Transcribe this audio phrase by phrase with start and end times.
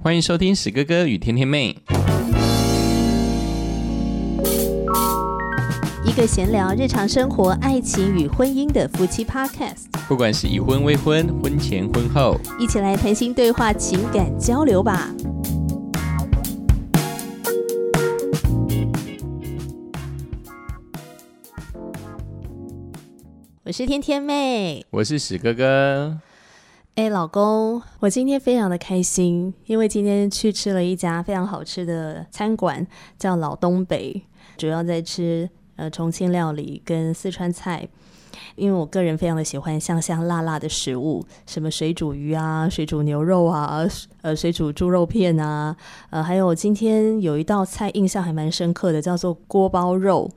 [0.00, 1.76] 欢迎收听史哥哥与天天妹，
[6.04, 15.12] 一个闲聊日常生活、爱情与婚姻的夫妻 Podcast，不管是已婚、未婚、婚前、婚后，一起来谈心对话、情感交流吧。
[23.64, 26.20] 我是天天妹，我是史哥哥。
[26.98, 32.84] 哎，老公，我今天非常的开心，因为今天去吃了一家非常好吃的餐馆，
[33.16, 34.20] 叫老东北，
[34.56, 37.88] 主要在吃呃重庆料理跟四川菜。
[38.56, 43.86] 因为我个人非常的喜欢香香辣辣的食物，什么水煮鱼啊、水煮牛肉啊、
[44.22, 45.76] 呃水煮猪肉片啊，
[46.10, 50.28] 呃还有今天有一道菜印象还蛮深刻的，叫做锅包肉。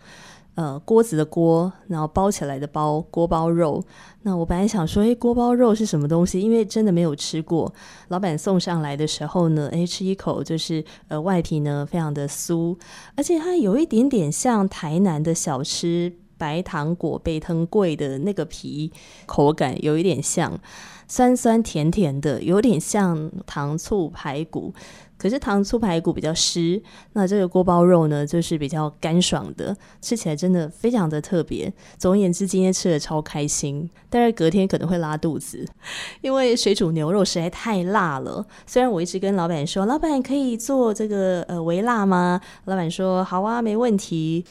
[0.56, 3.82] 呃，锅子的锅，然后包起来的包，锅包肉。
[4.24, 6.40] 那我本来想说，哎，锅包肉是什么东西？
[6.40, 7.74] 因为真的没有吃过。
[8.10, 12.78] 老板送上来的时候呢，哎，吃一口就是呃，外皮呢非常的酥，
[13.16, 18.92] 而且它有一点点像台南的小吃白糖果、贝藤贵的那个皮
[19.26, 20.60] 口感，有一点像
[21.08, 24.74] 酸酸甜甜的，有点像糖醋排骨。
[25.22, 26.82] 可是糖醋排骨比较湿，
[27.14, 31.72] 那这个锅包肉呢，就是比较干爽的，吃起来真的非常的特别。
[32.00, 35.64] 总而言之，今天吃的超开心，但是隔天可能会拉肚子，
[36.22, 38.44] 因为水煮牛肉实在太辣了。
[38.66, 42.42] 虽然我一直跟老板说，老板可以做这个呃微辣吗？
[42.66, 44.44] 老板说好啊，没问题。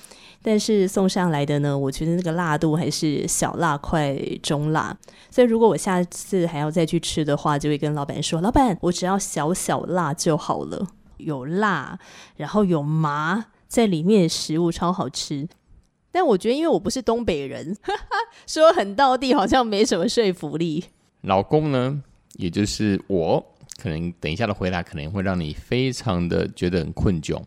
[0.42, 4.96] 但是送上来的呢，我觉得那个辣度还是小辣快中辣，
[5.30, 11.98] 所以如果我下次还要再去吃的话，就会跟老板说：“老板，我只要小小辣就好了， 有辣，
[12.36, 15.46] 然后有麻在里面，食物超好吃。”
[16.12, 17.76] 但我觉得，因为我不是东北人，
[18.46, 20.84] 说很到地好像没什么说服力。
[21.20, 22.02] 老公呢，
[22.32, 23.44] 也就是我，
[23.80, 27.40] 可能等一下的回答可能会让你非常的觉得很困窘。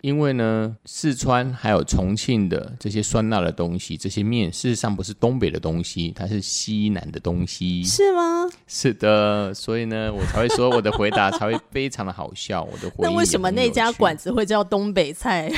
[0.00, 8.46] 因为呢，四川还有重庆的这些酸辣的东西，这些面事实上不是东北的东西，它是西南的东西，是吗？
[8.66, 12.62] 是的，所以呢，我才会说我的回答才会非常的好笑。
[12.62, 15.50] 我的回那为什么那家馆子会叫东北菜？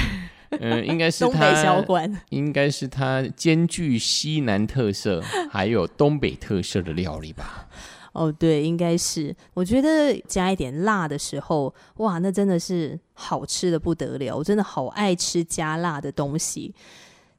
[0.59, 7.69] 嗯，应该是 东北小馆，应该是它兼具西南特色还有东北特色的料理吧。
[8.13, 9.35] 哦，对，应该是。
[9.55, 14.37] 我觉得加一点辣的时候，哇，那真的是好吃的不得了。
[14.37, 16.75] 我真的好爱吃加辣的东西。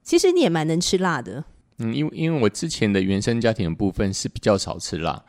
[0.04, 1.44] 其实你也蛮能吃辣的。
[1.78, 5.24] 嗯，因为因为我之前的原生家庭的部分是比较少吃辣，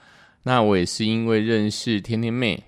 [0.45, 2.63] 那我也是因为认识天天妹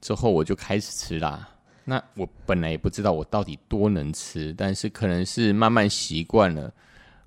[0.00, 1.48] 之后，我就开始吃辣。
[1.84, 6.72] 那我本来也不知道我到底多能吃，但是可能是慢慢习惯了，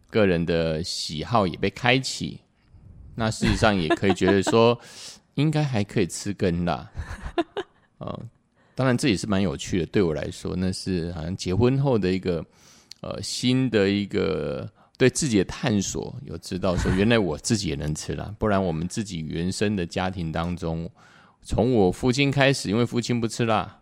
[0.10, 2.40] 个人的喜好也被开启。
[3.20, 4.80] 那事实上也可以觉得说，
[5.34, 6.88] 应该还可以吃根辣，
[7.98, 8.26] 呃，
[8.76, 9.86] 当然这也是蛮有趣的。
[9.88, 12.46] 对我来说，那是好像结婚后的一个
[13.02, 20.88] 呃新的一个对自己的探索，有知道说原来我自己也能吃辣，不然我们自己原生的家庭当中，
[21.42, 23.80] 从我父亲开始，因为父亲不吃辣，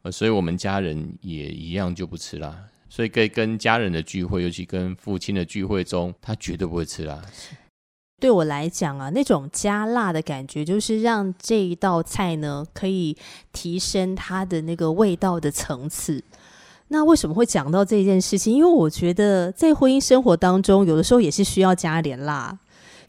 [0.00, 7.20] 呃，所以我们家人也一样就不吃辣，所以可以跟家人的聚会，尤其跟父亲的聚会中，他绝对不会吃辣。
[8.20, 13.16] 对我来讲啊，那种加辣的感觉，就是让这一道菜呢，可以
[13.52, 16.22] 提升它的那个味道的层次。
[16.88, 18.52] 那为什么会讲到这件事情？
[18.52, 22.58] 因为我觉得在婚姻生活当中，有的时候也是需要加点辣。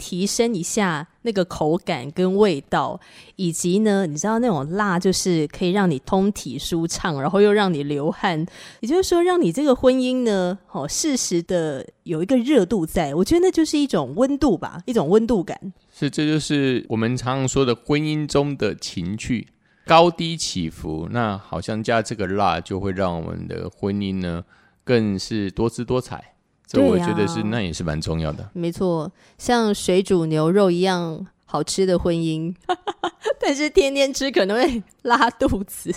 [0.01, 2.99] 提升一下那个口感跟味道，
[3.35, 8.43] 以及呢，你知道那种辣就是可以让你通体舒畅，然后又让你流汗，
[8.79, 13.13] 也就是说，让你这个婚姻呢，哦，适时的有一个热度在。
[13.13, 15.71] 我觉得那就是一种温度吧，一种温度感。
[15.93, 19.47] 是，这就是我们常常说的婚姻中的情趣，
[19.85, 21.07] 高低起伏。
[21.11, 24.43] 那好像加这个辣，就会让我们的婚姻呢，
[24.83, 26.33] 更是多姿多彩。
[26.71, 28.49] 这我觉得是，那也是蛮重要的。
[28.53, 32.53] 没错，像水煮牛肉一样好吃的婚姻，
[33.39, 35.93] 但是天天吃可能会拉肚子，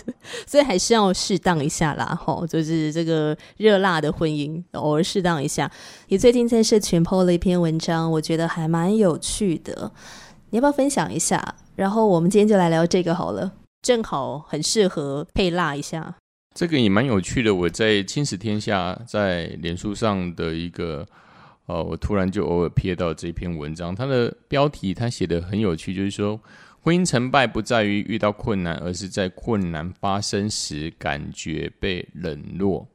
[0.46, 2.18] 所以还是要适当一下啦。
[2.20, 5.70] 吼，就是这个热辣的婚姻，偶尔适当一下。
[6.08, 9.92] 你最近在社群 PO 了一篇文章，我觉得还蛮有趣的，
[10.50, 11.54] 你要不要分享一下？
[11.76, 13.52] 然后我们今天就来聊这个好了，
[13.82, 16.16] 正好很适合配辣一下。
[16.54, 17.52] 这个也蛮有趣的。
[17.52, 21.04] 我在《青史天下》在脸书上的一个，
[21.66, 26.40] 呃，我突然就偶尔瞥到这篇文章，它的标题它写的很有趣，就是说
[26.80, 32.86] 婚姻成败不在于遇到困难，而是在困难发生时感觉被冷落。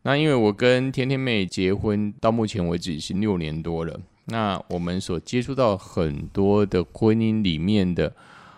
[0.00, 8.10] 那因为我跟天天妹结婚到目前为止已经六年多了，那我们所接触到很多的婚姻里面的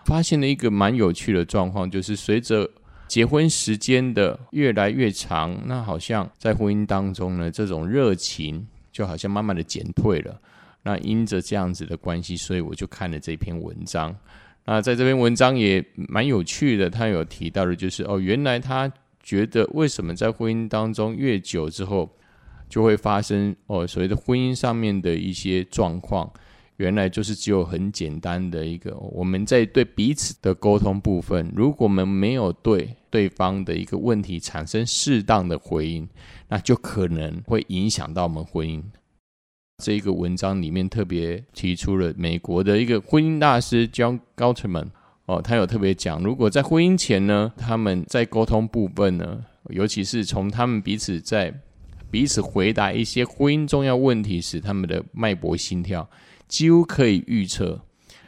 [0.05, 2.69] 发现了一个蛮有趣的状况，就是随着
[3.07, 10.39] 结婚时间的越来越长，那好像在婚姻当中呢，这种热情就好像慢慢的减退了。
[10.83, 14.15] 那因着这样子的关系，所以我就看了这篇文章。
[14.65, 18.91] 那在这篇文章也蛮有趣的，他有提到的，就是哦，原来他
[19.23, 22.09] 觉得为什么在婚姻当中越久之后，
[22.69, 26.29] 就会发生哦所谓的婚姻上面的一些状况，
[26.77, 36.07] 原来就是只有很简单的一个，我们在对彼此的沟通部分，如果我们没有对对方的一个问题产生适当的回应，
[36.47, 38.81] 那就可能会影响到我们婚姻。
[39.83, 44.87] 这一个文章里面特别提出了美国的一个婚姻大师 John Gottman
[45.25, 51.53] 哦，他有特别讲，如果在婚姻前呢，他们在沟通部分呢，尤其是从他们彼此在
[52.09, 56.09] 彼此回答一些婚姻重要问题时，他们的脉搏心跳
[56.47, 57.81] 几乎可以预测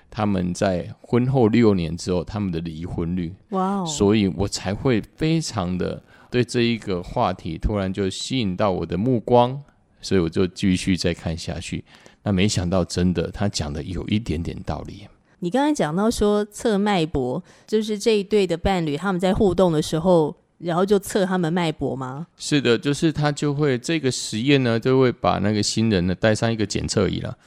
[0.10, 3.34] 他们在婚后六年之后他们的离婚率。
[3.50, 3.86] 哇哦！
[3.86, 9.62] 所以我才会非常的对这一个话题突然就吸引到我的目光。
[10.02, 11.84] 所以我就继续再看下去，
[12.24, 15.06] 那没想到真的他讲的有一点点道理。
[15.40, 22.28] 你刚才讲到说测脉搏，就是这一对的伴侣他们在互动的时候，然后就测他们脉搏吗？
[22.38, 27.38] 是的，就是他就会这个实验呢，就会把那个新人呢带上一个检测仪了。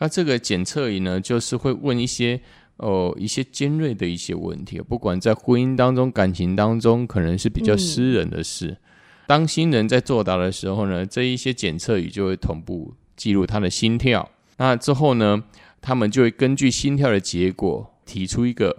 [0.00, 2.40] 那这个检测仪呢，就是会问一些
[2.78, 8.76] 哦一些尖锐的一些问题，不管在婚姻当中、感情当中，可能是比较私人的事。
[9.26, 14.28] 当新人在作答的时候呢，这一些检测仪就会同步记录他的心跳。
[14.56, 15.44] 那之后呢，
[15.80, 18.76] 他们就会根据心跳的结果提出一个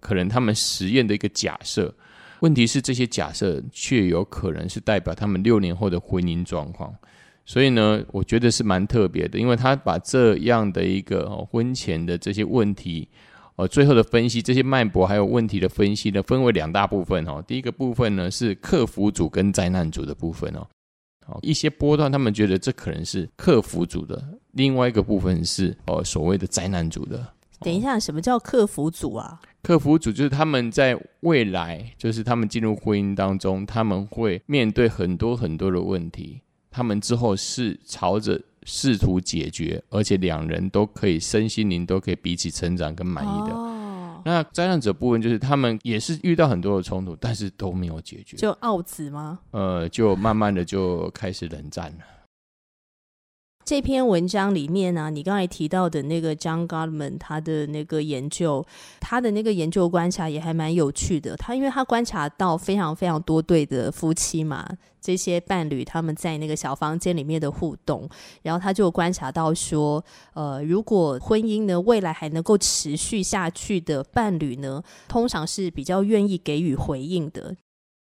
[0.00, 1.94] 可能他们实验的一个假设。
[2.40, 6.94] 问题是这些假设却有可能是代表他们六年后的婚姻状况。
[7.44, 13.08] 所以呢，我觉得是蛮特别的，因为他把这样的一个哦婚前的这些问题。
[13.56, 17.40] 呃，最后的分析，这些脉搏还有问题的分析呢，分为两大部分哦。
[17.46, 20.66] 第一个部分呢是克服组跟灾难组的部分哦。
[21.26, 24.20] 哦，一些波段他们觉得这可能是克服组的，
[24.52, 27.24] 另外一个部分是哦所谓的灾难组的。
[27.60, 29.40] 等一下，什么叫克服组啊？
[29.62, 36.40] 克服组就是他们在未来，就是他们进入婚姻当中，他们会面对很多很多的问题，
[36.74, 38.40] 他们之后是朝着。
[38.66, 43.54] 试图解决，而且两人都可以身心灵都可以彼此成长跟满意的。
[44.24, 48.38] 那灾难者部分就是他们也是遇到很多的冲突，但是都没有解决。
[48.38, 49.38] 就奥子吗？
[49.50, 51.98] 呃，就慢慢的就开始冷战了。
[53.64, 58.64] 这篇文章里面呢，你刚才提到的那个 John Gottman 他的那个研究，
[59.00, 61.34] 他的那个研究观察也还蛮有趣的。
[61.36, 64.68] 他因为他观察到非常非常多对的夫妻嘛，
[65.00, 68.06] 这些伴侣他们在那个小房间里面的互动，
[68.42, 77.56] 然后他就观察到说，呃，如果婚姻呢未来还能够持续下去的伴侣呢，通常是比较愿意给予回应的。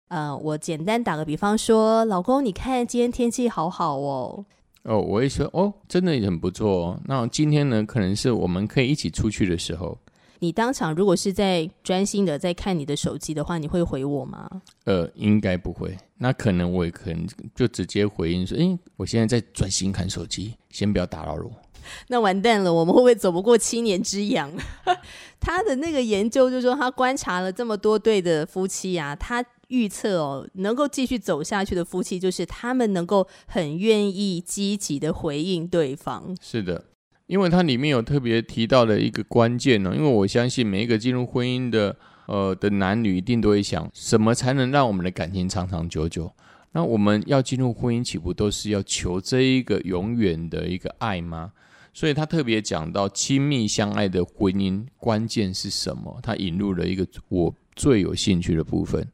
[0.07, 4.43] 呃，我简单打个比方说，老公，你看今天天气好好哦。
[4.83, 6.99] 哦，我会说哦，真的也很不错哦。
[7.05, 9.97] 那今天呢，可能是我们可以一起出去的时候。
[10.39, 14.49] 你当场如果是在专心的在看你的手机的话，你会回我吗？
[14.85, 15.95] 呃，应该不会。
[16.17, 21.51] 那可能我也可能就直接回应说：“哎，我现在在专心看手机，先不要打扰我。
[22.09, 24.51] ”那完蛋了，我们会不会走不过七年之痒？
[25.39, 29.45] 他的那个研究就说，他观察了这么多对的夫妻啊，他。
[29.71, 36.35] 预测哦，能够继续走下去的夫妻，就是他们能够很愿意积极的回应对方。
[36.41, 36.85] 是的，
[37.27, 39.95] 因为它里面有特别提到的一个关键呢。
[39.95, 41.95] 因为我相信每一个进入婚姻的
[42.27, 46.31] 呃的男女，一定都会想，什么才能让我们的感情长长久久？
[46.73, 51.53] 那我们要进入婚姻，岂不都是要求这一个永远的一个爱吗？
[51.93, 56.19] 所以他特别讲到亲密相爱的婚姻关键是什么？
[56.23, 59.05] 他引入了一个我最有兴趣的部分。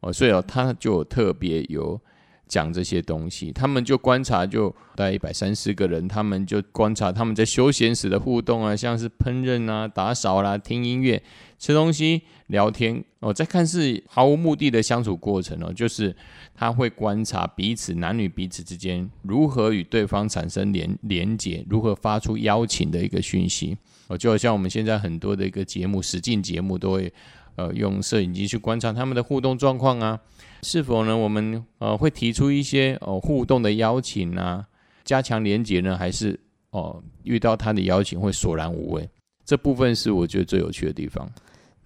[0.00, 2.00] 哦，所以哦，他就特别有
[2.46, 3.50] 讲这些东西。
[3.52, 11.20] 他们就观察，就大概一百三十个人，他们就观察他们在休闲时的互动啊，像是烹饪啊、打扫啦、听音乐、
[11.58, 16.14] 吃东西、聊天哦，在看似毫无目的的相处过程哦，就是
[16.54, 23.76] 他会观察彼此男女彼此之间如何与对方产生连连结，如何发出邀请的一个讯息
[24.06, 27.12] 哦，就好像我们现在很多的一个节目实境节目都会。
[27.58, 30.20] 呃，用摄影机去观察他们的互动状况啊，
[30.62, 31.16] 是否呢？
[31.16, 34.64] 我们呃会提出一些哦互动的邀请啊，
[35.04, 36.38] 加强连接呢，还是
[36.70, 39.10] 哦遇到他的邀请会索然无味？
[39.44, 41.28] 这部分是我觉得最有趣的地方。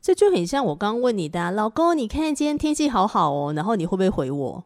[0.03, 4.65] 这就很像我刚问你的，老公，你看今天天气好好哦，然后你会不会回我？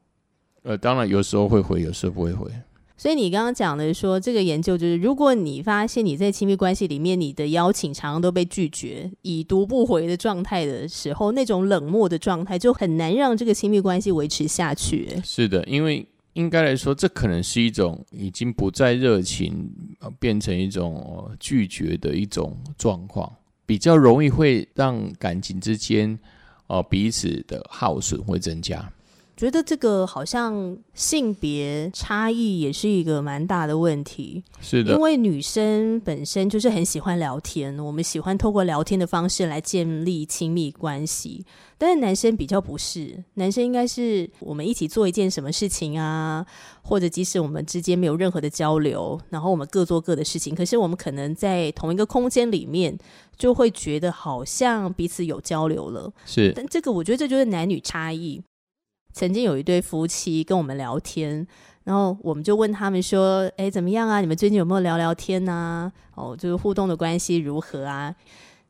[0.64, 2.50] 呃，当然有时候会回，有时候不会回。
[2.98, 15.20] 所以你刚刚讲的说，这个研究就是，如果你发现你在亲密关系里面，你的邀请常常都被拒绝、已读不回的状态的时候，那种冷漠的状态就很难让这个亲密关系维持下去。
[15.22, 19.70] 是的，因为应该来说，这可能是一种已经不再热情，
[20.18, 23.30] 变成一种拒绝的一种状况，
[23.66, 26.18] 比较容易会让感情之间
[26.66, 28.90] 哦彼此的耗损会增加。
[29.37, 41.45] 觉得这个好像性别差异也是一个蛮大的问题，是的，因为女生本身就是很喜欢聊天，我们喜欢透过聊天的方式来建立亲密关系，
[41.76, 46.47] 但是男生比较不是，男生应该是我们一起做一件什么事情啊，
[46.81, 52.97] 或者即使我们之间没有任何的交流，然后我们各做各的事情，可是我们可能在同一个空间里面
[53.37, 58.43] 就会觉得好像彼此有交流了，是，但这个我觉得这就是男女差异。
[59.16, 61.46] 曾经有一对夫妻跟我们聊天，
[61.85, 64.20] 然后我们就问他们说：“哎，怎么样啊？
[64.20, 65.90] 你们最近有没有聊聊天呢？
[66.14, 68.14] 哦，就是互动的关系如何啊？”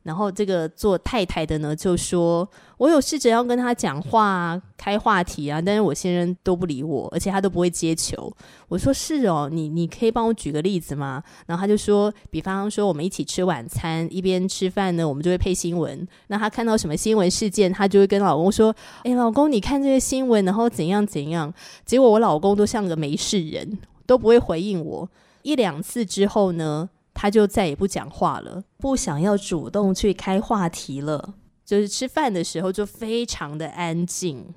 [0.07, 2.49] 然后这个做太太的呢，就说。
[2.77, 8.31] 我有试着要跟他讲话、啊开话题啊，但是我先生都不理我，而且他都不会接球。
[8.67, 11.23] 我说是哦，你你可以帮我举个例子吗？
[11.47, 16.07] 然后他就说，比方说我们一起吃晚餐，一边吃饭呢，我们就会配新闻。
[16.27, 18.73] 那他看到什么新闻事件，他就会跟老公说
[19.03, 21.51] ：“哎，老公，你看这些新闻，然后怎样怎样。”
[21.83, 25.09] 结果我老公都像个没事人，都不会回应我。
[25.41, 26.87] 一两次之后呢，
[27.19, 31.33] 他就再也不讲话了，不想要主动去开话题了。
[31.65, 34.53] 就是吃饭的时候就非常的安静。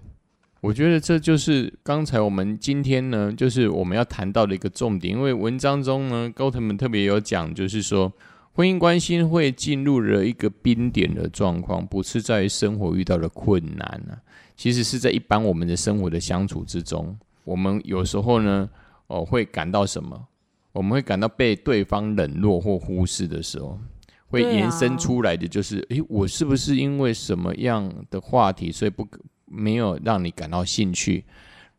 [0.60, 5.16] 我觉得这就是刚才我们今天呢，就是我们要谈到的一个重点。
[5.16, 8.12] 因为文章中呢，高腾们特别有讲，就是说
[8.52, 14.20] 婚姻关系会进入了一个冰点的状况，不是在于生活遇到的困难啊，
[14.54, 18.68] 其实是在一般我们的生活的相处之中，我们有时候呢，
[19.06, 20.26] 哦，会感到什么？
[20.72, 23.78] 我们会感到被对方冷落或忽视的时候。
[24.32, 29.04] 会延伸出来的就是，诶，我是不是因为什么样的话题，所以不
[29.44, 31.24] 没有让你感到兴趣？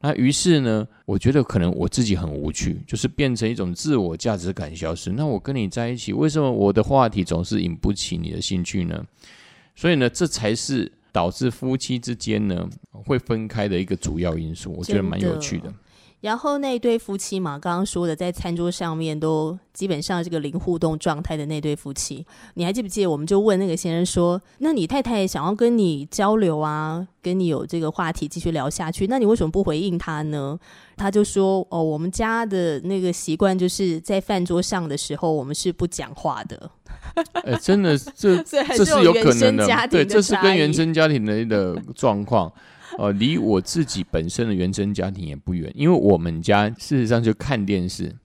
[0.01, 5.13] 那于是呢，我觉得可能我自己很无趣，就是变成一种自我价值感消失。
[5.13, 9.01] 那我跟你在一起，为什么我的话题总是引不起你的兴趣呢？
[9.74, 14.74] 所以呢，这才是导致夫妻之间呢会分开的一个主要因素。
[14.77, 15.74] 我觉得蛮有趣的。
[16.22, 23.08] 然后那对夫妻嘛，刚刚说的在餐桌上面都基本上这个零互动状态的那对夫妻，你还记不记得？
[23.10, 30.60] 我们就问那个先生说：“那你太太想要跟你交流啊，跟你有这个话题继续聊下去，那你为什么不回应他呢？”
[30.96, 36.70] 他就说：“哦，我们家的那个习惯就是在饭桌上的时候，我们是不讲话的。
[37.44, 42.51] ”哎，真的，这 这是有可能的，对，这是跟原生家庭的一个状况。
[42.98, 48.15] 哦，离我自己本身的原生家庭也不远，因为我们家事实上就看电视，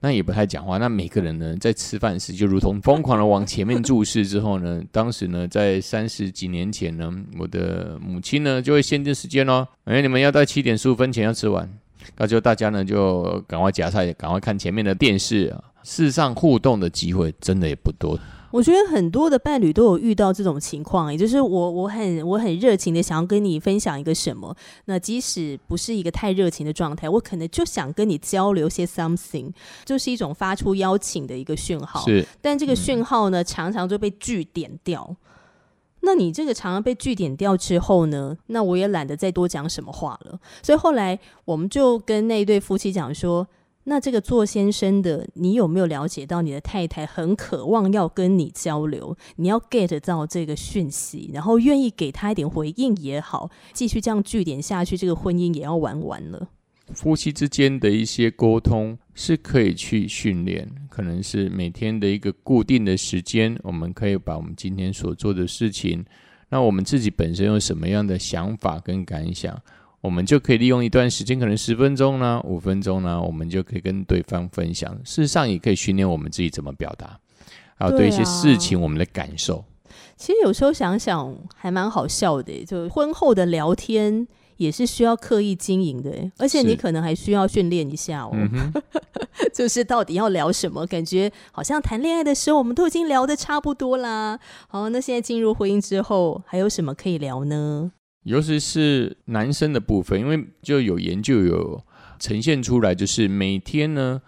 [0.00, 0.78] 那也不太讲话。
[0.78, 4.26] 那每个人呢，在吃饭时就如同疯狂的往前面注视。
[4.26, 11.68] 之后呢，当时呢，在三十几年前呢，我的母亲呢就会限定时间哦，哎，你们要在七点十五分前要吃完，
[12.16, 15.64] 那就大家呢就赶快夹菜，赶快看前面的电视啊。
[15.84, 18.18] 事实上，互动的机会真的也不多。
[18.52, 24.54] 我觉得很多的伴侣都有遇到这种情况，也就是我我很我很热情的想要跟你分享一个什么，
[24.84, 29.50] 那即使不是一个太热情的状态，我可能就想跟你交流些 something，
[29.86, 32.04] 就是一种发出邀请的一个讯号。
[32.04, 35.16] 是，但这个讯号呢，常常就被据点掉。
[36.00, 40.38] 那你这个常常被据点掉之后呢，那我也懒得再多讲什么话了。
[40.62, 43.48] 所以后来我们就跟那一对夫妻讲说。
[43.84, 49.16] 那这个做先生的，你有没有了解到你的太太很渴望要跟你交流？
[49.36, 56.48] 你要 get 到这个讯息，然后愿意给他一点回应也好，继续这样据点下去，这个婚姻也要玩完了。
[56.94, 66.04] 夫妻之间的一些沟通是可以去训练，可能是每天的一个固定的时间，我们可以把我们今天所做的事情，
[66.50, 69.58] 那我们自己本身有什么样的想法跟感想？
[70.02, 74.92] 我们就可以利用一段时间，可能十分钟呢，五分钟呢，我们就可以跟对方分享。
[75.04, 77.18] 事实上，也可以训练我们自己怎么表达，
[77.76, 79.64] 还有对一些事情我们的感受。
[80.16, 88.32] 其实有时候想想还蛮好笑的，就婚后的聊天也是需要刻意经营的，而且你可能还需要训练一下哦。
[89.54, 90.84] 就是到底要聊什么？
[90.86, 94.40] 感觉好像谈恋爱的时候我们都已经聊得差不多啦。
[94.66, 97.92] 好，那现在进入婚姻之后，还有什么可以聊呢？
[98.24, 101.82] 尤其是男生的部分，因为就有研究有
[102.18, 104.20] 呈现出来，就是每天呢，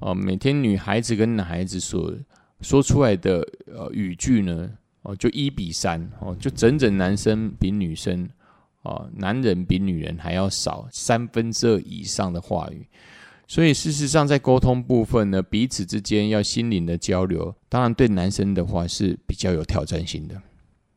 [0.00, 2.12] 哦，每天女孩子跟男孩子所
[2.60, 4.70] 说出来的呃语句呢，
[5.02, 8.28] 哦，就一比三，哦，就整整男生比女生，
[8.82, 12.86] 哦，男人比女人还要少三分之二以上的话语。
[13.48, 20.40] 所以事实上，在沟通部分呢，彼此之间要心灵的交流，当然对男生的话是比较有挑战性的。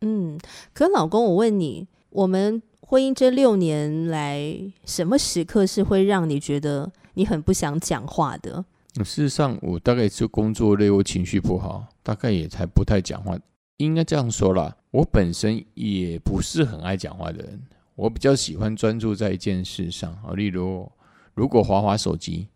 [0.01, 0.37] 嗯，
[0.71, 4.55] 可老公，我问你，我们婚姻这六年来，
[4.85, 8.63] 什么时刻是会让你觉得你很不想讲话的？
[8.97, 13.35] 事实上，我大概是工作累，我情绪不好，大概也才不太讲话。
[13.77, 17.59] 应该这样说啦，我本身也不是很爱讲话的人，
[17.95, 20.35] 我比较喜欢专注在一件事上啊。
[20.35, 20.87] 例如，
[21.33, 22.47] 如果滑滑手机，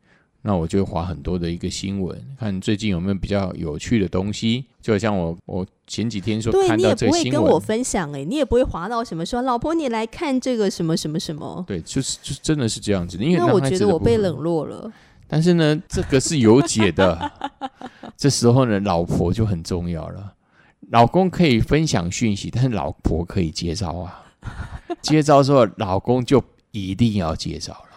[0.47, 4.63] 那我就划很多的一个新闻，看最近有没有比较有趣的东西。
[4.81, 11.61] 就像我，我前几天说看到这个新闻，你也不会跟我分享哎，你也不会划到什么说老婆你来看这个什么什么什么。
[11.67, 13.17] 对，就是就真的是这样子。
[13.17, 14.89] 因为那我觉得我被冷落了。
[15.27, 17.29] 但是呢，这个是有解的。
[18.15, 20.31] 这时候呢，老婆就很重要了。
[20.91, 24.23] 老公可以分享讯息，但是老婆可以接招啊。
[25.01, 27.89] 接招之后，老公就一定要接招了。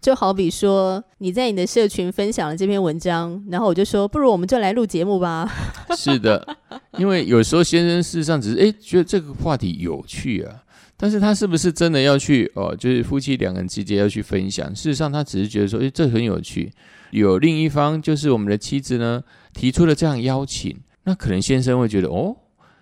[0.00, 5.50] 就好比说，你在你的社群分享了这篇文章，然后我就说，不如我们就来录节目吧。
[5.96, 6.56] 是的，
[6.98, 10.62] 因为有时候先生事实上只是哎觉得这个话题有趣啊。
[11.00, 12.74] 但是他是不是真的要去哦？
[12.74, 14.74] 就是夫妻两个人之间要去分享。
[14.74, 16.72] 事实上，他只是觉得说，诶，这很有趣。
[17.12, 19.22] 有另一方，就是我们的妻子呢，
[19.54, 22.36] 提出了这样邀请，那可能先生会觉得，哦，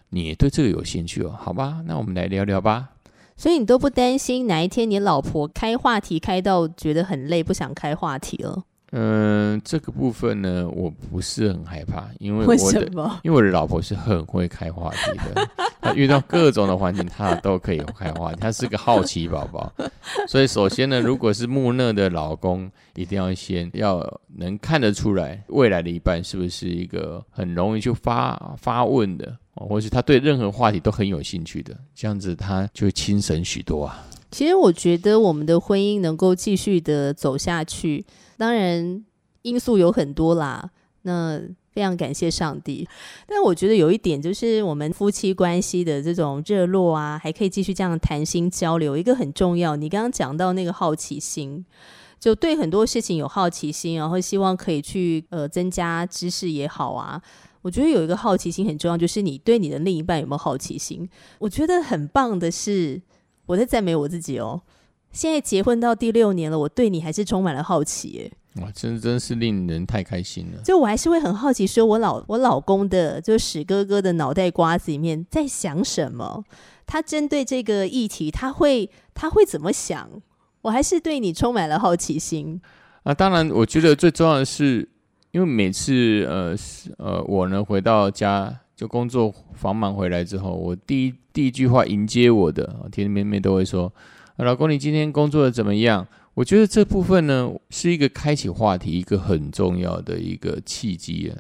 [0.09, 1.35] 你对这个有兴趣哦？
[1.39, 2.89] 好吧，那我们来聊聊吧。
[3.37, 8.63] 所以你都不担心哪一天你老婆开话题开到觉得很累，不想开话题了？
[8.93, 13.19] 嗯，这个部分呢，我不是很害怕，因为为什么？
[13.25, 15.49] 因为我的老婆是很会开话题的，
[15.83, 18.39] 她遇到各种的环境，她都可以开话题。
[18.41, 19.71] 她是个好奇宝宝，
[20.29, 24.01] 所以首先呢，如果是木讷的老公，一定要先要
[24.37, 34.07] 能看得出来未来的一半是不是一个很容易就发发问的，或是他对任何话题都很有兴趣的，这样子他就轻省许多啊。
[34.31, 38.05] 其实我觉得我们的婚姻能够继续的走下去。
[38.37, 39.05] 当然，
[39.43, 40.71] 因素有很多啦。
[41.03, 41.41] 那
[41.73, 42.87] 非常感谢上帝。
[43.27, 48.97] 但我觉得有一点，就是我们夫妻关系的这种热络啊，还可以继续这样谈心交流。
[48.97, 51.65] 一个很重要，你刚刚讲到那个好奇心，
[52.19, 57.23] 就对很多事情有好奇心，然后希望可以去呃增加知识也好啊。
[57.67, 61.09] 我觉得有一个好奇心很重要，就是你对你的另一半有没有好奇心？
[61.41, 63.03] 我觉得很棒的是，
[63.45, 64.63] 我在赞美我自己哦。
[65.11, 68.33] 现在结婚到第六年了，我对你还是充满了好奇耶！
[68.63, 70.63] 哇，真真是令人太开心了。
[70.63, 76.45] 就我还是会很好奇，说我老我老公的，就史哥哥的脑袋瓜子里面在想什么？
[76.87, 80.09] 他针对这个议题，他会他会怎么想？
[80.63, 82.61] 我还是对你充满了好奇心。
[83.03, 84.89] 啊，当然，我觉得最重要的是，
[85.37, 93.93] 因为每次呃是呃，我呢回到家就工作繁忙回来之后，我第一第一句话迎接我的甜甜妹妹都会说。
[94.37, 96.07] 老公，你今天工作的怎么样？
[96.33, 101.37] 我觉得这部分呢，是一个开启话题一个很重要的一个契机啊。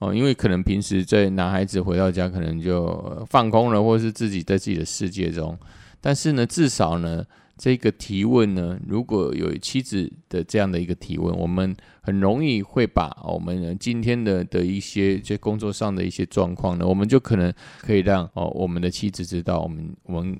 [0.00, 5.58] 哦，因为可能平时在男孩子回到家，可能就放空了，或是自己在自己的世界中。
[6.02, 7.24] 但是呢，至少呢，
[7.62, 20.36] 这个提问呢，如果有妻子的这样的一个提问，我们很容易会把我们今天的的一些在工作上的一些状况呢，我们就可能可以让哦我们的妻子知道，我们我们。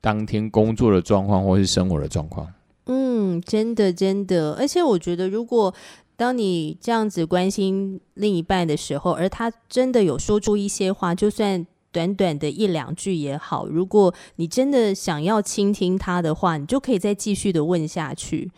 [0.00, 2.46] 当天工作的状况，或是生活的状况，
[2.84, 5.74] 嗯，真的真的，而且我觉得，如果
[6.14, 18.50] 当你这样子关心另一半的时候，而他真的有说出一些话，就算短短的一两句也好，如果你真的想要倾听他的话，你就可以再继续的问下去。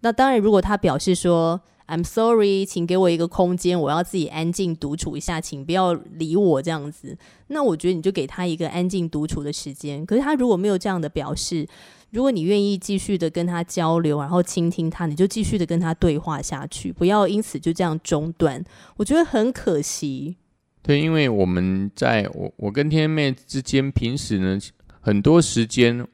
[0.00, 7.16] 那当然，如果他表示说，I'm sorry，请给我一个空间，我要自己安静独处一下，请不要理我这样子。
[7.46, 10.04] 那我觉得你就给他一个安静独处的时间。
[10.04, 11.66] 可是他如果没有这样的表示，
[12.10, 18.64] 如果你愿意继续的跟他交流，然后倾听他，你就继续的跟他对话下去，不要因此就这样中断。
[18.96, 20.36] 我觉得很可惜。
[20.82, 24.58] 对，因为我们在我我跟天妹之间，平时呢
[25.00, 26.06] 很多时间，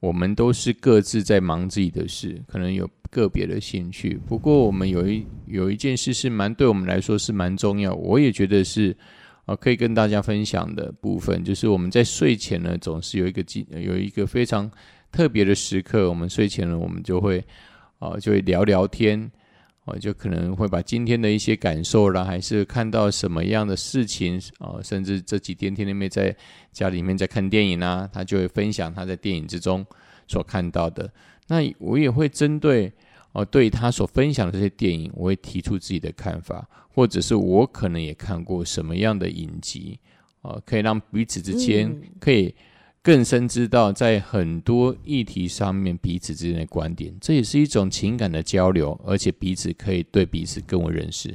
[0.00, 2.88] 我们都是各自在忙自己的事，可能有。
[3.10, 8.94] 个别的兴趣，不过我们有一有一件事是蛮对我们来说是蛮重要，我也觉得是
[9.46, 14.70] 啊可以跟大家分享的部分，就是我们在睡前呢总是有一个记有一个非常
[15.10, 17.42] 特别的时刻，我们睡前呢我们就会
[17.98, 19.30] 啊就会聊聊天，
[19.88, 26.36] 哦就可能会把今天的一些感受啦，还是看到什么样的事情啊，甚至这几天天天妹在
[26.72, 29.84] 家里面在看电影啊，他就会分享他在电影之中
[30.26, 31.10] 所看到的。
[31.46, 32.92] 那我也会针对
[33.32, 39.98] 哦，对他所分享的这些电影，我会提出自己的看法，或者是我可能也看过什么样的影集，
[40.42, 42.54] 哦，可以让彼此之间可以
[43.08, 51.34] 更深知道在很多议题上面彼此之间的观点，这也是一种情感的交流，而且彼此可以对彼此更为认识。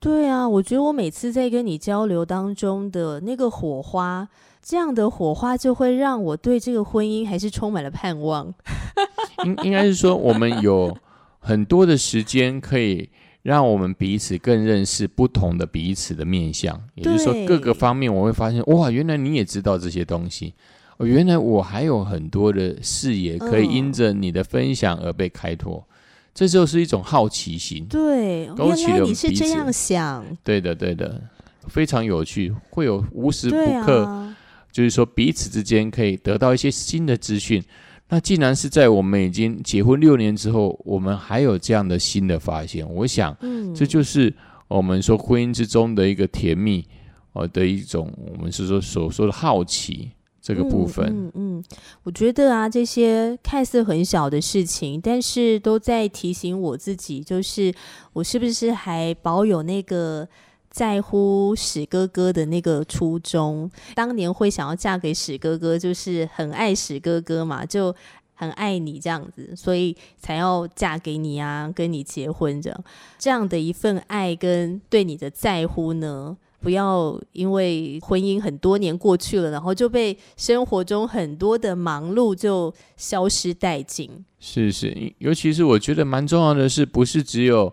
[0.00, 4.28] 对啊，我觉得我每次在跟你交流当中的那个火花，
[4.60, 8.52] 这样的火花就会让我对这个婚姻还是充满了盼望。
[9.46, 10.96] 应应该是说，我们有
[11.38, 13.08] 很多的时间可以
[13.42, 20.52] 让我们彼此更认识不同的彼此的面相，也就是说，各个方面我会发现，哇，原来你也知道这些东西，
[20.98, 25.86] 哦，原来我还有很多的视野可以因着你的分享而被开拓。
[26.32, 31.18] 这就是一种好奇心，对，勾起了你是这样想，对的，对的，
[31.66, 34.34] 非常有趣，会有无时不刻，
[34.70, 37.64] 就是说彼此之间可以得到一些新的资讯。
[38.10, 44.30] 那既然是在我们已经结婚六年之后，我们还有这样的新的发现，我想，嗯，这就是
[44.68, 46.86] 我们说婚姻之中的一个甜蜜，
[47.32, 50.10] 呃的一种，我们是说所说的好奇。
[50.46, 51.64] 这个部分，嗯嗯，
[52.04, 57.74] 我觉得啊，这些看似很小的事情，但是都在提醒我自己，就是
[58.12, 60.28] 我是不是还保有那个
[60.70, 63.68] 在乎史哥哥的那个初衷？
[63.96, 67.92] 当年会想要嫁给史哥哥，就是很爱史哥哥嘛，就
[68.32, 72.84] 很爱你这样子，所以才要嫁给你啊，跟你结婚这样，
[73.18, 76.36] 这样的一份爱跟对你的在乎呢？
[76.66, 84.10] 不要因为婚姻很多年过去了，然后就被生活中很多的忙碌就消失殆尽。
[84.40, 87.72] 是是，尤其是我觉得蛮重要的是，不是只有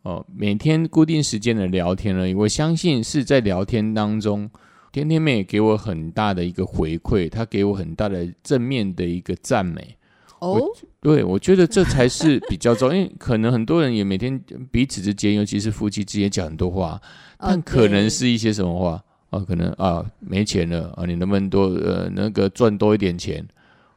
[0.00, 2.32] 哦每天固定时间的聊天而已。
[2.32, 4.48] 我相信是在聊天当中，
[4.90, 9.98] 天天妹给我很大的一个回馈，她给我很大的正面的一个赞美。
[10.42, 10.60] 哦，
[11.00, 14.36] 对，我觉得这才是比较重要， 因为可能很多人也每天
[14.72, 17.00] 彼此之间，尤其是夫妻之间讲很多话，
[17.38, 19.00] 但可能是一些什么话
[19.30, 19.38] 啊？
[19.46, 23.46] 可能啊没钱了啊，你能不能多呃那个赚多一点钱？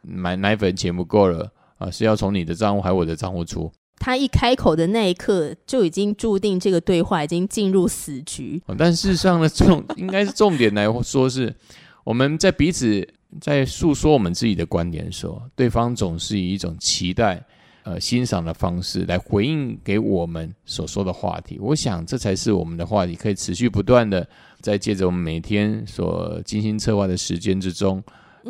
[0.03, 3.71] 买奶粉钱不够了啊，是要从你的账户还是我的账户出？
[3.97, 8.61] 他一开口的那一刻，就已经注定这个对话已经进入死局。
[8.77, 11.55] 但事实上呢，重应该是重点来说是
[12.03, 13.07] 我们在彼此。
[13.41, 17.43] 在诉说我们自己的观点的时候，对方总是以一种期待、
[17.83, 21.59] 呃欣赏的方式来回应给我们所说的话题。
[21.59, 24.27] 我想，这才是我们的话题可以持续不断的，
[24.61, 28.03] 在借着我们每天所精心策划的时间之中，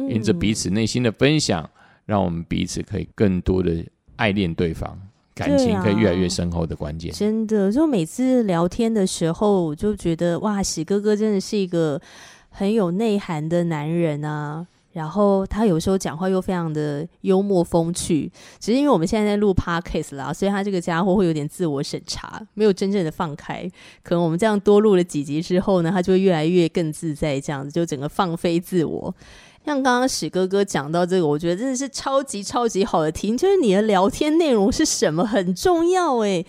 [0.10, 1.70] 因着彼此内心的分享，
[2.06, 3.84] 让我们彼此可以更多的
[4.16, 4.98] 爱恋对方，
[5.34, 7.12] 感情可以越来越深厚的关键。
[7.12, 12.00] 真的，就每次聊天的时候，我就觉得哇，喜哥哥真的是一个
[12.50, 14.66] 很有内涵的男人啊。
[14.96, 18.32] 然后他有时候讲话又非常的幽默风趣，
[18.62, 23.70] 只是因为我们现在在录 podcast 啦，所以他这个家伙会有点自我审查，没有真正的放开。
[24.02, 29.14] 可能我们这样多录了几集之后呢，他就越来越更自在，这样子就整个放飞自我。
[29.66, 36.46] 像刚刚史哥哥讲到这个，我觉得真的是超级超级好的听，就是你的聊天内容是什么很重要诶。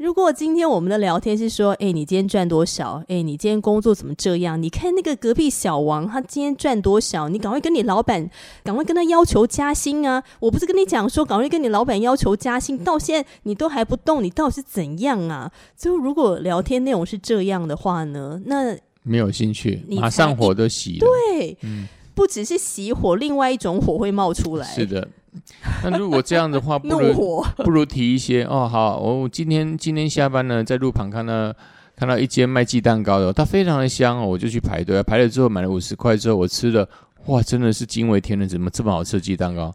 [0.00, 3.04] 如果今天我们的聊天是说，哎，你今天赚多少？
[3.06, 4.60] 哎，你今天工作怎么这样？
[4.60, 7.28] 你看那个隔壁小王，他今天赚多少？
[7.28, 8.30] 你赶快跟你老板，
[8.64, 10.24] 赶快跟他要求加薪啊！
[10.38, 15.52] 我不是跟你讲说，赶快跟你老板要求加薪，到现在你都还不动，你到底是怎样啊？
[15.76, 21.00] 就如果聊天内容是这样的话呢，那没有兴趣，马上火都熄了。
[21.00, 24.66] 对，嗯，不只是熄火，另外一种火会冒出来。
[24.66, 25.06] 是的。
[25.84, 28.68] 那如果这样的话，不如 不如提一些哦。
[28.68, 31.54] 好，我今天今天下班呢，在路旁看到
[31.96, 35.02] 看到一间卖鸡蛋糕的，它非常的香哦，我就去排队。
[35.02, 36.88] 排了之后买了五十块之后，我吃了，
[37.26, 39.74] 哇，真的是惊为天人，怎么这么好吃鸡蛋糕？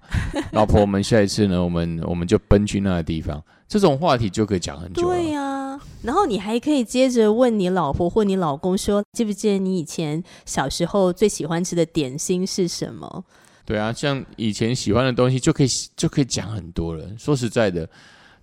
[0.52, 3.42] 老婆，我们下一次呢，我们我们就奔去那个地方。
[3.68, 5.08] 这种话题就可以讲很久。
[5.08, 13.24] 对呀，然后你还可以接着问你老婆或你老公说，记不记得你以前小时候最喜欢吃的点心是什么？
[13.66, 17.04] 对啊，像以前喜欢的东西就可以就可以讲很多了。
[17.18, 17.90] 说实在的，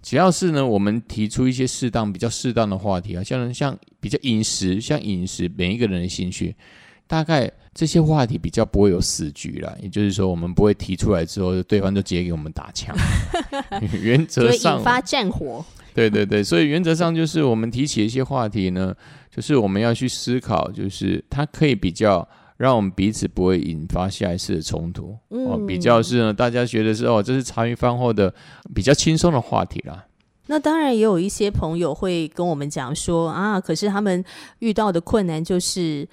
[0.03, 6.57] 只要是呢，我们提出一些适当、比较适当的话题啊，像像比较饮食，像饮食，每一个人的兴趣，
[7.07, 9.79] 大概这些话题比较不会有死局了。
[9.81, 12.93] 也就是说，我们不会提出来之后，对方就直接给我们打枪。
[14.03, 15.65] 原则上引发战火。
[15.95, 18.93] 对对对，所以原则上就是我们提起一些话题呢，
[19.31, 22.29] 就是我们要去思考，就是它可以比较。
[22.63, 28.33] 让我们彼此不会引发下一次的冲突哦，比较是呢，大家觉得是哦，这是茶余饭后的
[28.73, 30.07] 比较轻松的话题啦。
[30.47, 34.25] 那当然也有一些朋友会跟我们讲说啊，可是他们
[34.61, 36.09] 遇到的困难就是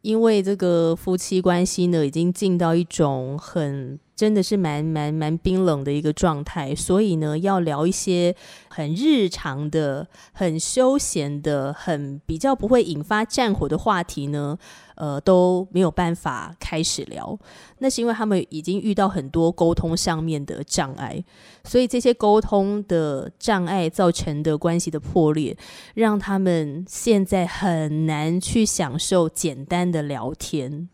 [0.00, 3.98] 因为这个夫妻关系呢，已经进到一种很。
[4.22, 8.32] 真的是蛮蛮蛮冰冷的一个状态，所以呢，要聊一些
[8.68, 14.56] 很日常的、很休闲的、很比较不会引发战火的话题呢，
[14.94, 17.36] 呃，都没有办法开始聊。
[17.78, 21.24] 那是因为他们已经遇到很多沟通上面的障碍，
[21.64, 25.56] 所以这些沟通的障碍造成的关系的破裂，
[25.94, 30.88] 让他们现在很难去享受简单的聊天。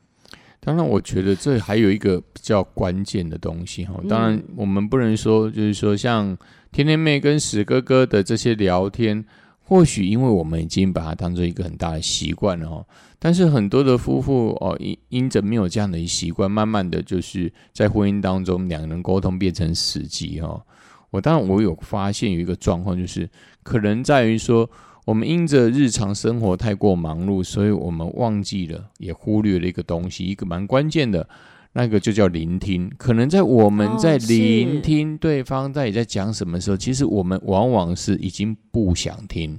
[0.68, 3.98] 当然，我觉得这还有一个比较关键的东西哈。
[4.06, 6.36] 当然，我们不能说就是说像
[6.70, 9.24] 天天妹跟史哥哥的这些聊天，
[9.62, 12.84] 或许因为我们已经把它当做一个很大的习惯了哈。
[13.18, 20.62] 但是很多的夫妇哦，因因着没有这样的习惯，慢慢的就是在婚姻当中两人沟通变成死机哈。
[21.08, 23.26] 我当然我有发现有一个状况，就是
[23.62, 24.68] 可能在于说。
[25.08, 31.26] 我们因着日常生活太过忙碌，所以我们忘记了，也忽略了一个东西，一个蛮关键的，
[31.72, 32.92] 那个就叫聆听。
[32.98, 39.58] 可能在我们在聆听对方在在讲什么时候，其实我们往往是已经不想听，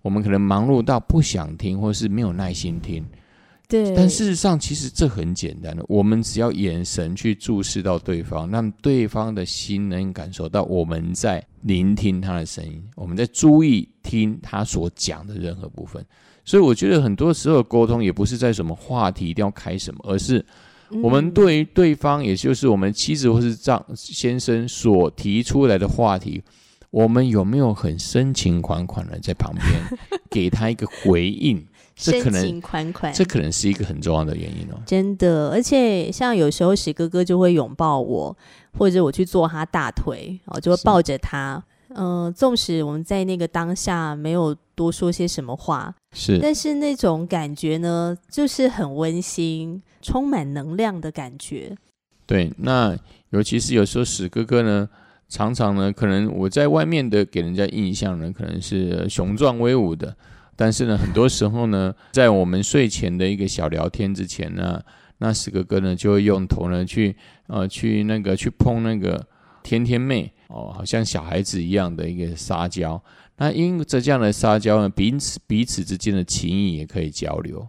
[0.00, 3.04] 我们可能忙碌到不想听，或是没有耐心听。
[3.72, 5.82] 对，但事实上，其实这很简单的。
[5.88, 16.04] 我们只要眼神去注视到对方，让对方的心能感受到我们在聆听他的声音，我们在注意听他所讲的任何部分。
[16.44, 20.44] 所以，我觉得很多时候沟通也不是在什么话题一定要开什么，而是
[21.02, 26.42] 我们对于对方，也就是我们妻子或是丈先生所提出来的话题，
[26.90, 31.66] 我们有没有很深情款款的在旁边 给他一个回应？
[31.94, 34.80] 深情款款，这可能是一个很重要的原因哦。
[34.86, 38.36] 真的，而且像有时候史哥哥就会拥抱我，
[38.78, 41.62] 或者我去坐他大腿，哦，就会抱着他。
[41.94, 51.76] 嗯，纵使我们在那个当下没有多说些什么话，是，但是那种感觉呢，就是很温馨、充满能量的感觉。
[52.24, 52.96] 对，那
[53.28, 54.88] 尤其是有时候史哥哥呢，
[55.28, 60.16] 常常呢，可能我在外面的给人家印象呢，可能是雄壮威武的。
[60.54, 64.80] 但是呢，很多时候呢，在我们睡前的一个小聊天之前呢，
[65.18, 69.26] 那史哥哥呢就会用头呢去呃去那个去碰那个
[69.62, 73.02] 天天妹哦，好像小孩子一样的一个撒娇。
[73.38, 77.66] 那因着这样的撒娇呢，彼此彼此之间的情谊也可以交流。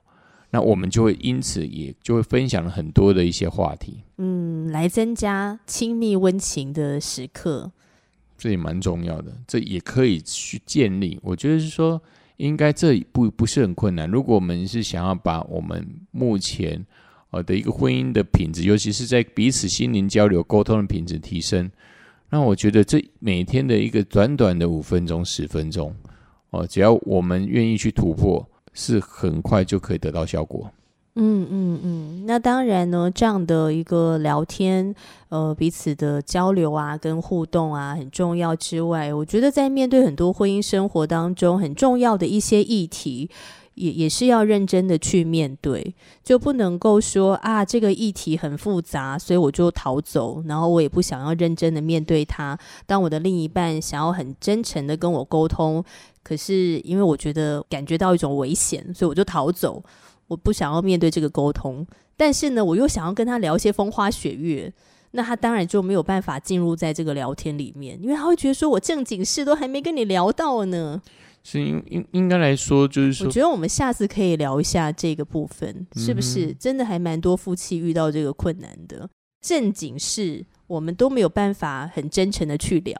[0.51, 7.71] 那我们就会因此也就会分享了很多的一些话题，嗯，来增加亲密温情的时刻。
[8.37, 11.17] 这也蛮重要的，这也可以去建立。
[11.23, 11.99] 我觉得是说。
[12.37, 14.09] 应该这不不是很困难。
[14.09, 16.85] 如果我们是想要把我们目前
[17.31, 21.69] 呃的一个婚姻的品质，尤其是在彼此心灵交流沟通的品质提升，
[22.29, 25.95] 那我觉得这每天的一个短短的五分钟、十分钟
[26.49, 30.71] 哦，只要我们愿意去突破，是很快就可以得到效果。
[31.15, 34.95] 嗯嗯嗯，那当然呢，这样的一个聊天，
[35.29, 43.29] 呃，彼此的交流啊，跟互动啊，很重要之外，我觉得在面对很多婚姻生活当中很重要的一些议题，
[43.75, 52.57] 也也是要认真的去面对，就不能够说啊，这个议题很复杂，所以我就逃走，然后我也不想要认真的面对它。
[52.87, 55.83] 当我的另一半想要很真诚的跟我沟通，
[56.23, 59.83] 可是因为我觉得感觉到一种危险，所以我就逃走。
[60.27, 64.71] 我不想要面对这个沟通，但是呢，我又想要跟他聊一些风花雪月，
[65.11, 71.01] 那他当然就没有办法进入在这个聊天里面，因为他会觉得说我正经事都还没跟你聊到呢。
[71.43, 79.09] 是应应应该来说，就是说，我觉得我们下次可以聊一下这个部分，是不是真的还蛮多夫妻遇到这个困难的？
[79.41, 82.95] 正经事我们都没有办法很真诚的去聊，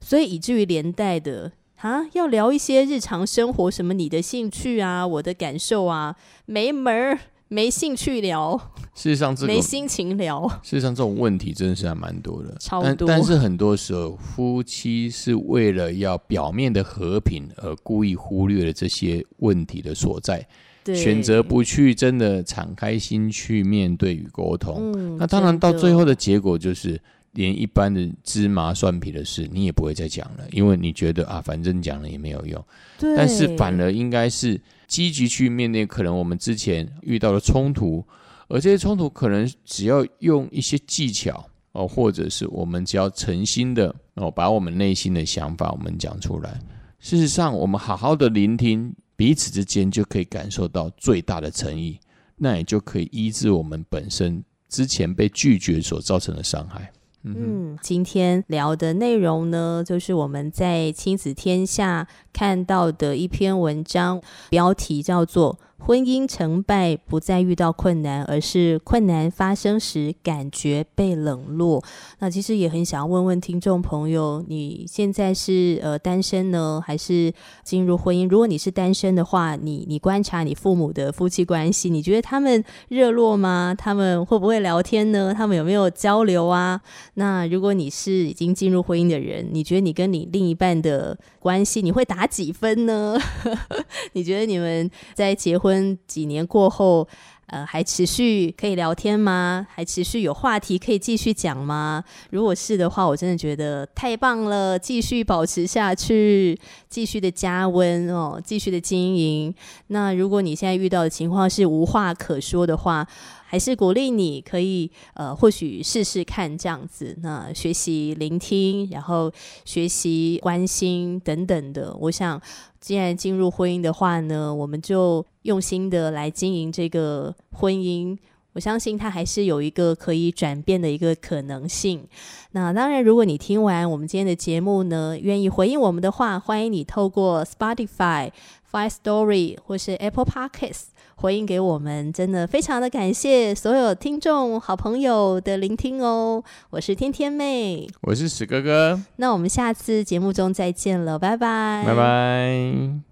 [0.00, 1.50] 所以以至于连带的。
[1.80, 6.14] 啊，要聊一些日常生活，什么你的兴趣啊，我的感受啊，
[6.44, 8.54] 没门儿，没兴趣聊。
[8.94, 10.46] 事实上，这没心情聊。
[10.62, 13.08] 事实上，这种问题真的是还蛮多的，超多。
[13.08, 20.46] 但是很多时候，夫妻是为了要表面的和平而故意忽略了这些问题的所在，
[20.94, 25.16] 选择不去真的敞开心去面对与沟通。
[25.16, 27.00] 那当然，到最后的结果就是。
[27.32, 32.64] 连一般的芝麻蒜皮的事，你也不会再讲了，因为你觉得啊，反正讲了也没有用。
[32.98, 38.04] 但是反而应该是积极去面对可能我们之前遇到的冲突，
[38.48, 46.60] 而这些冲突可能只要用一些技巧哦，或者是我们只要诚心的哦，把我们内心的想法我们讲出来。
[46.98, 51.98] 事实上，我们好好的聆听彼此之间，就可以感受到最大的诚意，
[52.36, 56.90] 那也就可以医治我们本身之前被拒绝所造成的伤害。
[57.22, 71.82] 嗯，今天聊的内容呢，就是我们在亲子天下看到的一篇文章，标题叫做《婚姻成败不再遇到困难，而是困难发生时感觉被冷落。
[72.20, 77.32] 那其实也很想要问问听众朋友，你现在是呃单身呢，还是
[77.64, 78.28] 进入婚姻？
[78.28, 83.74] 如果你是单身的话，你你观察你父母的夫妻关系，你觉得他们热络吗？
[83.76, 85.34] 他们会不会聊天呢？
[85.36, 86.80] 他们有没有交流啊？
[87.14, 93.18] 那如果你是已经进入婚姻的人，你觉得你跟你另一半的关系，你会打几分呢？
[94.12, 97.06] 你觉得你们在结婚婚几年过后，
[97.46, 99.64] 呃，还持续可以聊天吗？
[99.70, 102.02] 还持续有话题可以继续讲吗？
[102.30, 109.54] 如果是的话，我真的觉得太棒了，继续保持下去，继续的加温哦，继续的经营。
[109.86, 113.06] 那如果你现在遇到的情况是无话可说的话，
[113.50, 119.28] 还是鼓励你可以呃，或许试试看这样子，那学习聆听，然后
[119.64, 121.92] 学习关心等等的。
[121.98, 122.40] 我想，
[122.80, 128.16] 既然进入婚姻的话呢，我们就用心的来经营这个婚姻。
[128.52, 132.06] 我相信它还是有一个可以转变的一个可能性。
[132.52, 138.30] 那当然，如果你听完我们今天的节目呢，愿意回应我们的话，欢迎你透过 Spotify、
[138.70, 140.90] Five Story 或是 Apple Podcasts。
[141.20, 146.42] 回应给我们，真的非常的感谢所有听众好朋友的聆听哦。
[146.70, 153.09] 我是天天妹，我是史哥哥，那我们下次节目中再见了，拜拜，拜拜。